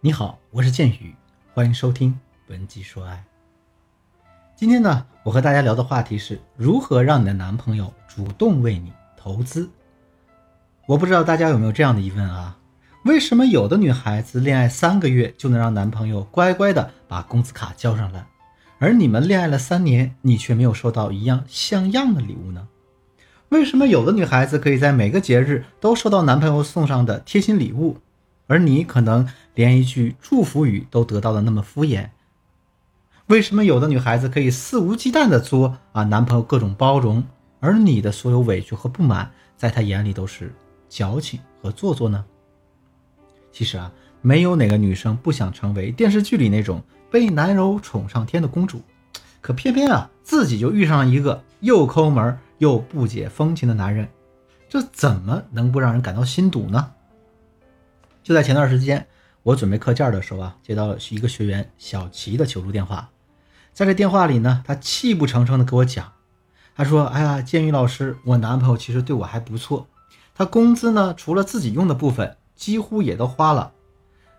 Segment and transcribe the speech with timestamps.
[0.00, 1.12] 你好，我是剑宇，
[1.52, 2.12] 欢迎收听
[2.50, 3.24] 《文姬说爱》。
[4.54, 9.68] 今天呢，我和大家聊的话题是如何让你的男朋友主动为你投资。
[10.86, 12.56] 我不知道大家有没有这样的疑问啊？
[13.06, 18.24] 为什么有的女孩子恋爱三个月就能让男朋友乖乖的把工资卡交上来，
[18.78, 22.68] 而你们恋爱了三年，你却没有收到一样像样的礼物呢？
[23.48, 27.98] 为什么有的女孩子可以在每个节日都收到男朋友送上的贴心礼物？
[28.48, 32.08] 而你可能连一句祝福语都得到的那么敷衍。
[33.26, 37.22] 为什么有的女孩子可以肆无忌惮的作啊男朋友各种包容，
[37.60, 40.52] 而你的所有委屈和不满，在他眼里都是
[40.88, 42.24] 矫情和做作呢？
[43.52, 48.80] 其实啊，没有哪个女生不想成为电视剧里那种被男友宠上天的公主，
[49.42, 54.08] 可偏偏啊自己就遇上了一个又抠门又不解风情的男人，
[54.70, 56.92] 这怎么能不让人感到心堵呢？
[58.28, 59.06] 就在前段时间，
[59.42, 63.08] 我准备课件的时候啊，接到了一个学员小齐的求助电话。
[63.72, 66.12] 在这电话里呢，他泣不成声的给我讲，
[66.76, 69.86] 他说：“哎呀，建宇老师，我男朋友其实对我还不错，
[70.34, 73.72] 他工资呢，除了自己用的部分，几乎也都花了。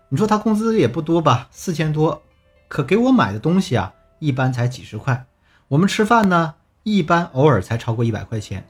[0.08, 2.22] 你说他工资也不多吧，四千多，
[2.68, 5.26] 可给我买的东西啊，一般才几十块。
[5.66, 6.54] 我们吃饭呢，
[6.84, 8.64] 一般偶尔才超过一百块钱。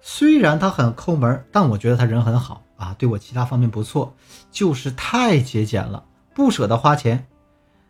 [0.00, 4.14] 虽然他很抠门，但我觉得他人很好。”啊，对我其他方面不错，
[4.50, 7.26] 就是太节俭了，不舍得花钱。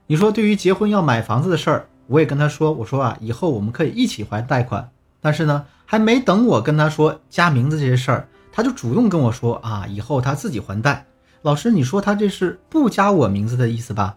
[0.07, 4.89] 你说对于结婚要买房子的事儿，我也跟他说，我说啊，以后我们可以一起还贷款。
[5.21, 11.05] 但是呢，还没等我跟他说加名字这些事儿，他就主动跟我说啊，以后他自己还贷。
[11.43, 14.17] 老师，你说他这是不加我名字的意思吧？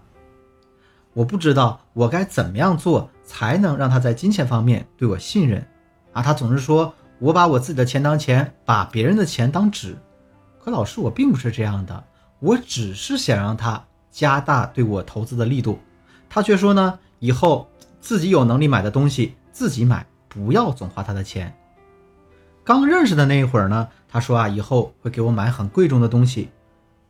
[1.14, 5.66] 我不知道我该怎么样做才能让他在金钱方面对我信任
[6.14, 6.22] 啊？
[6.22, 9.98] 他总是说我把我自己的钱当钱，把别人的钱当纸。
[10.62, 12.04] 可老师，我并不是这样的，
[12.40, 15.80] 我只是想让他加大对我投资的力度，
[16.30, 17.70] 他却说呢，以后
[18.02, 21.56] 自己有能力买的东西自己买，不要总花他的钱。
[22.64, 26.50] 刚认识的那一会儿呢，他说啊，以后会给我买很贵重的东西。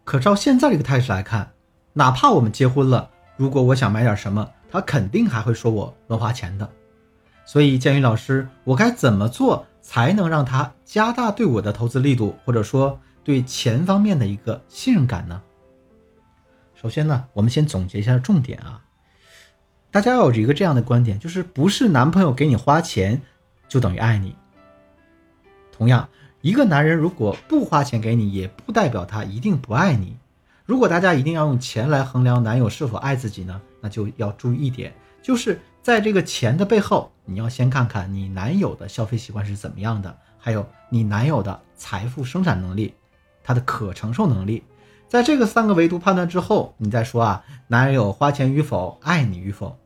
[0.04, 1.52] 可照现在这个态势来看，
[1.94, 6.70] 哪怕我们结婚了，如果我想买点什么，他肯定还会说我乱花钱的。
[7.46, 13.00] 所以，建宇老师，我该怎么做才能让他加大对我的投资力度，或者说？
[13.24, 15.42] 对钱方面的一个信任感呢？
[16.74, 18.82] 首先呢，我们先总结一下重点啊。
[19.92, 23.22] 大家要有一个这样的观点，就是不是男朋友给你花钱
[23.68, 24.36] 就等于爱你。
[25.72, 26.08] 同样，
[26.42, 30.18] 一个男人如果不花钱给你，也不代表他一定不爱你。
[30.66, 42.94] 如果大家一定要用钱来衡量男友是否爱自己呢，那就要注意一点，就是在这个钱的背后，你要先看看你男友的消费习惯是怎么样的，还有你男友的财富生产能力。
[43.44, 44.64] 他的可承受能力，
[45.08, 49.78] 在这个三个维度判断之后，你再说啊，男友花钱与否，爱你与否。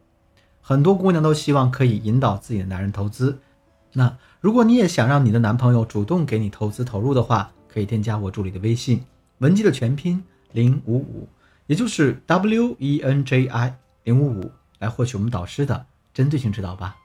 [0.62, 3.40] 很多姑娘都希望可以引导自己的男人投资。
[3.94, 9.04] 那如果你也想让你的男朋友主动给你投资投入的话，可以添加我助理的微信
[9.40, 11.28] 文姬的全拼零五五，
[11.68, 16.96] 也就是 W E N J I 零五五，来获取我们导师的针对性指导吧。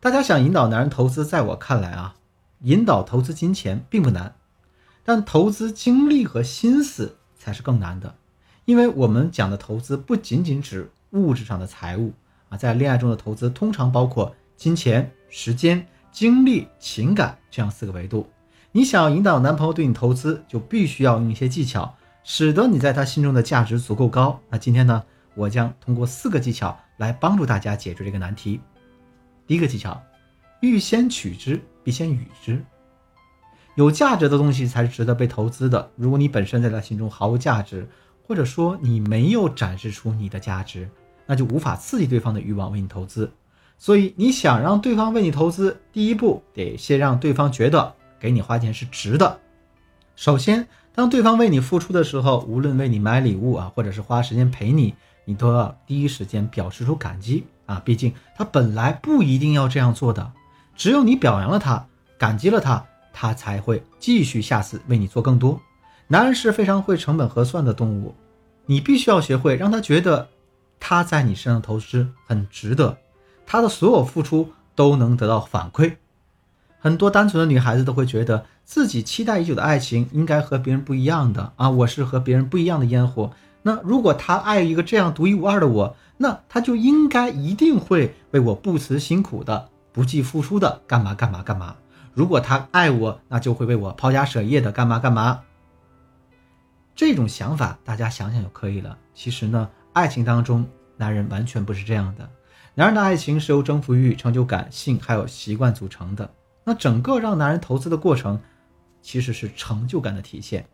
[0.00, 2.16] 大家想引导男人投资，在我看来啊，
[2.60, 4.34] 引导投资金钱并不难。
[5.04, 8.14] 但投资精力和心思才是更难的，
[8.64, 12.12] 因为我们讲的投资不仅仅指物质上的财物
[12.48, 18.28] 啊，在恋爱中的投资通常包括金钱、时间、精力、情感这样四个维度。
[18.72, 24.38] 你想要引导男朋友对你投资，就必须要用一些技巧，使得你在他心中的价值足够高。
[24.48, 25.02] 那今天呢，
[25.34, 28.60] 我将通过四个技巧来帮助大家解决这个难题。
[29.46, 30.00] 第一个技巧，
[30.60, 32.64] 欲先取之，必先予之。
[33.76, 35.90] 有价值的东西才是值得被投资的。
[35.96, 37.88] 如果你本身在他心中毫无价值，
[38.26, 40.88] 或者说你没有展示出你的价值，
[41.26, 43.30] 那就无法刺激对方的欲望为你投资。
[43.78, 49.38] 所以，你想让对方为你投资，第一步得先让对方觉得给你花钱是值的。
[50.16, 54.94] 首先，当对方为你付出的时候，无论为你买礼物啊，或者是花时间陪你，
[55.24, 57.80] 你都要第一时间表示出感激啊。
[57.82, 60.30] 毕竟他本来不一定要这样做的，
[60.76, 61.86] 只有你表扬了他，
[62.18, 62.84] 感激了他。
[63.12, 65.60] 他才会继续下次为你做更多。
[66.08, 68.14] 男人是非常会成本核算的动物，
[68.66, 70.28] 你必须要学会让他觉得
[70.78, 72.98] 他在你身上投资很值得，
[73.46, 75.94] 他的所有付出都能得到反馈。
[76.80, 83.30] 很多单纯的女孩子都会觉得自己期待已久的爱情应该和别人不一样的啊，我是和别人不一样的烟火。
[83.62, 91.76] 那如果他爱一个这样独一无二的我，那他就应该一定会为我不辞辛苦的、不计付出的干嘛干嘛干嘛。
[92.20, 95.40] 如果他爱我，那就会为我抛家舍业的干嘛干嘛。
[96.94, 98.98] 这种想法大家想想就可以了。
[99.14, 100.68] 其实呢，爱情当中，
[100.98, 102.28] 男人完全不是这样的。
[102.74, 106.30] 男人的爱情是由征服欲、成就感、性还有习惯组成的。
[106.62, 108.38] 那整个让男人投资的过程，
[109.00, 110.66] 其实是成就感的体现。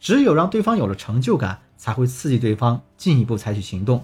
[0.00, 4.02] 只有让对方有了成就感，才会刺激对方进一步采取行动。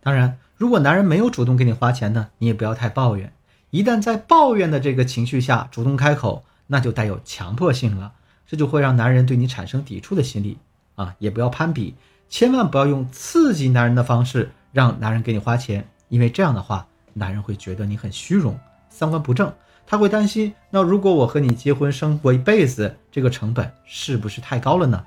[0.00, 3.32] 当然，如果男人没有主动给你花钱呢，你也不要太抱怨。
[3.70, 8.12] 一旦在抱怨的这个情绪下主动开口，那就带有强迫性了，
[8.46, 10.58] 这就会让男人对你产生抵触的心理
[10.94, 11.14] 啊！
[11.18, 11.94] 也不要攀比，
[12.28, 19.52] 千万不要用刺激男人的方式让男人给你花钱，因为这样的话，男人会觉得你很虚荣、三观不正，
[19.86, 25.04] 他会担心：那如果我和你结婚生活一辈子，这个成本是不是太高了呢？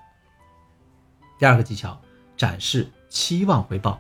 [1.39, 1.99] 第二个技巧，
[2.37, 3.99] 展示期望回报。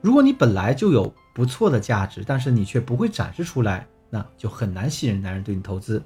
[0.00, 6.02] 如果你本来就有不错的价值，但是你却不会展示出来，那就很难吸引男人对你投资。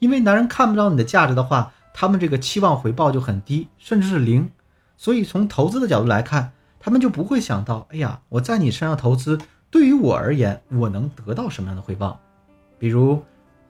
[0.00, 4.50] 因为男人看不到你的价值的话，他们这个期望回报就很低，甚至是零。
[4.96, 9.38] 所以从投资的角度来看，他们就不会想到，哎呀，我在你身上投资，
[9.70, 12.18] 对于我而言，我能得到什么样的回报？
[12.78, 13.22] 比如，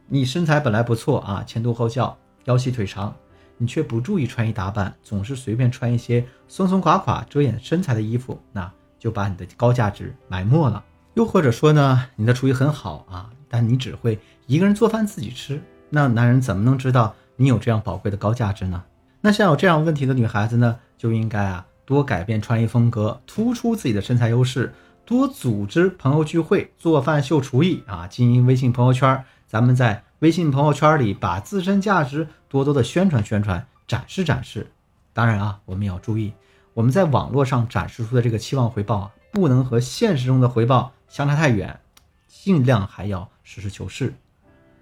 [0.06, 3.14] 你身材本来不错啊，前凸后翘，腰细腿长。
[3.62, 10.82] 你却不注意穿衣打扮，总是随便穿一些松松垮垮遮掩身材的衣服，那就把你的高价值埋没了。
[11.14, 18.82] 又或者说呢，你的厨艺很好啊，但你只会一个人做饭自己吃，那男人怎么能知道你有这样宝贵的高价值呢？
[19.20, 24.72] 那像有这样问题的女孩子呢，就应该啊多改变穿衣风格，突出自己的身材优势，
[25.04, 30.02] 多组织朋友聚会，做饭秀厨艺啊，经营微信朋友圈，咱们在。
[30.20, 34.70] 微信朋友圈里把自身价值多多的宣传宣传，展示展示。
[35.14, 36.34] 当然啊，我们也要注意，
[36.74, 41.78] 我们在网络上展示出的这个期望回报啊，不能和现实中的回报相差太远，
[42.26, 44.12] 尽量还要实事求是。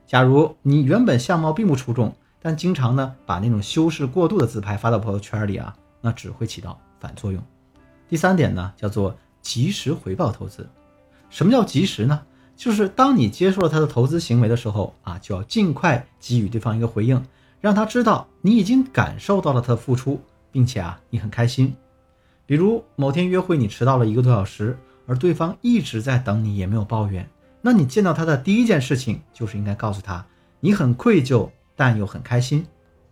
[0.06, 7.42] 假如你原本相貌并不出众，但经常呢把那种修饰过度的自拍发到朋友圈里啊，那只会起到反作用。
[8.08, 10.66] 第三点呢，叫做及时回报投资。
[11.28, 12.22] 什么叫及时呢？
[12.56, 17.22] 就是当你接受了他的投资行为的时候啊，就要尽快给予对方一个回应，
[17.60, 21.76] 让他知道你已经感受到了他的付出，并且啊，你很开心。
[22.48, 27.28] 比如某天约会你迟到了一个多小时，而对方一直在等你，也没有抱怨，
[27.60, 30.24] 那你见到他的第一件事情就是应该告诉他，
[30.58, 32.66] 你很愧疚，但又很开心。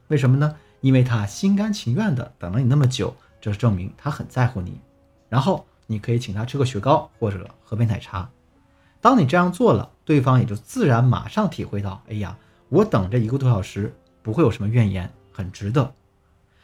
[0.09, 0.57] 为什么呢？
[0.81, 4.81] 因为他心甘情愿的等了你那么久，这证明他很在乎你。
[5.29, 8.27] 然后你可以请他吃个雪糕或者喝杯奶茶。
[9.03, 12.35] 当你这样做了，对方也就自然马上体会到，哎呀，
[12.71, 15.93] 我等这一个多小时不会有什么怨言，很值得。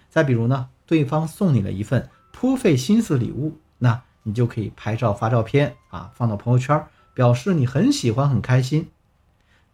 [0.08, 2.08] 再比如呢，对方送你了一份
[2.42, 6.84] 颇费心思礼物，那你就可以拍照发照片啊，放到朋友圈，
[7.14, 8.90] 表示你很喜欢很开心。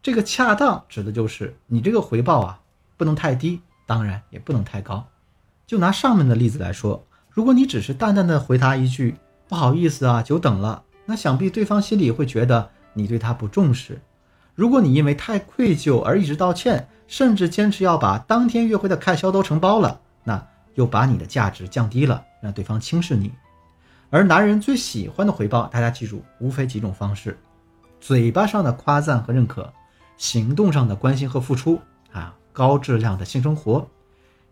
[0.03, 2.61] 这个恰当指的就是你这个回报啊，
[2.99, 5.09] 不能太低，当然也不能太高。
[5.67, 9.17] 就拿上面的例子来说，如果你只是淡淡的回答一句
[9.49, 10.83] 不好意思啊，久等了。
[11.07, 13.99] 那想必对方心里会觉得你对他不重视。
[14.55, 23.33] 如果你因为太愧疚而一直道歉，甚至坚持要把当天约会的开销都承包了，那又把你的价值降低了，让对方轻视你。
[24.11, 27.39] 而男人最喜欢的回报，大家记住，无非几种方式：
[28.01, 29.73] 嘴巴上的夸赞和认可，
[30.17, 31.79] 行动上的关心和付出，
[32.13, 33.87] 啊，高质量的性生活。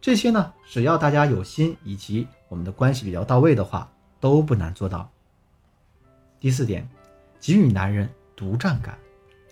[0.01, 5.11] 这些呢，只要大家有心，以及我们的关系比较到位的话，都不难做到。
[6.39, 6.87] 第四点，
[7.41, 8.99] 给予男人独占感，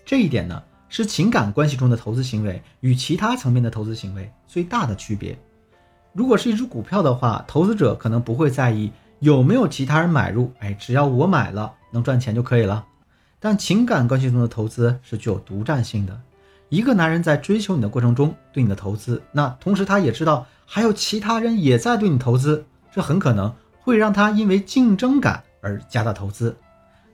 [0.05, 5.35] 这一点呢是情感关系中的投资行为与其他层面的投资行为最大的区别。
[6.15, 12.85] 如果是一只股票的话，投资者可能不会在意有没有其他人买入，哎，只要我买了能赚钱就可以了。
[13.37, 16.17] 但情感关系中的投资是具有独占性的。
[16.69, 26.55] 一个男人在追求你的过程中对你的投资，那同时他也知道还有其他人也在对你投资，这很可能会让他因为竞争感而加大投资。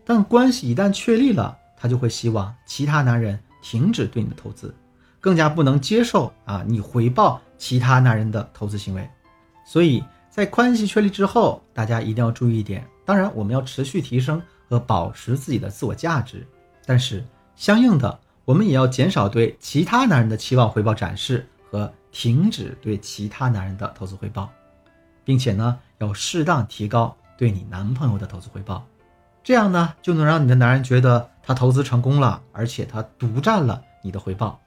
[0.05, 4.72] 但关系一旦确立了，他就会希望其他男人停止对你的投资，
[5.21, 9.09] 更加不能接受啊你回报其他男人的投资行为。
[9.65, 12.85] 所以在关系确立之后，大家一定要注意一点。
[13.05, 16.45] 当然，我们要持续提升和保持自己的自我价值，
[16.85, 17.23] 但是
[17.55, 24.49] 相应的，我们也要减少对其他男人的期望回报展示和停止对其他男人的投资回报，
[25.23, 28.85] 并且呢，要适当提高对你男朋友的投资回报。
[29.43, 34.59] 这样呢，就能让你的男人觉得他投资成功了，而且他独占了你的回报，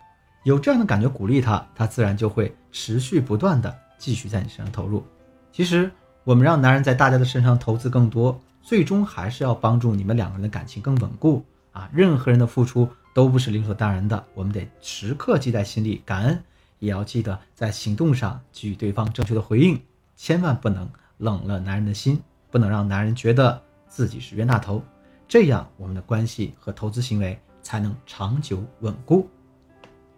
[0.44, 5.02] 有这样的感觉鼓励他，他自然就会持续不断的继续在你身上投入。
[5.50, 5.90] 其实，
[6.22, 11.88] 我们让男人在大家的身上投资更多，最终还是要帮助你们两个人的感情更稳固啊！
[11.92, 16.42] 任何人的付出都不是理所当然的，我们得时刻记在心里，感恩，
[16.78, 19.80] 也要记得在行动上给予对方正确的回应
[20.14, 20.86] 千万不能
[21.18, 22.20] 冷了男人的心，
[22.50, 24.82] 不能让男人觉得自己是冤大头，
[25.26, 29.26] 这样我们的关系和投资行为才能长久稳固。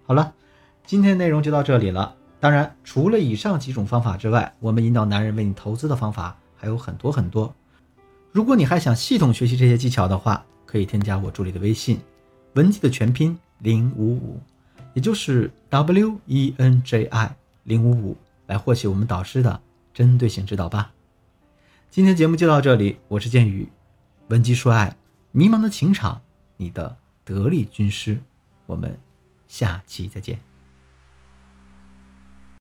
[0.06, 0.32] 好了，
[0.86, 2.14] 今天内容就到这里了。
[2.38, 7.52] 当然，除了以上几种方法之外，我们引导男人为你投资的方法还有很多很多。
[8.30, 11.98] 如果你还想系统学习这些技巧的话，可以添加我助理的微信，
[12.52, 14.40] 文姬的全拼零五五，
[14.94, 17.34] 也就是 W E N J I
[17.64, 19.60] 零五五，来获取我们导师的
[19.92, 20.92] 针对性指导吧。
[21.90, 23.68] 今天节目就到这里，我是剑宇，
[24.28, 24.94] 文姬说爱，
[25.32, 26.20] 迷茫的情场，
[26.58, 28.20] 你的得力军师，
[28.66, 28.96] 我们
[29.48, 30.55] 下期再见。